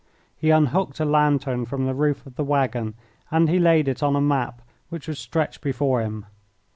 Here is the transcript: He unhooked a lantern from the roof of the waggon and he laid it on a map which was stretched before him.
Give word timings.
He 0.35 0.49
unhooked 0.49 0.99
a 0.99 1.05
lantern 1.05 1.65
from 1.67 1.85
the 1.85 1.93
roof 1.93 2.25
of 2.25 2.33
the 2.35 2.43
waggon 2.43 2.95
and 3.29 3.47
he 3.47 3.59
laid 3.59 3.87
it 3.87 4.01
on 4.01 4.15
a 4.15 4.19
map 4.19 4.63
which 4.89 5.07
was 5.07 5.19
stretched 5.19 5.61
before 5.61 6.01
him. 6.01 6.25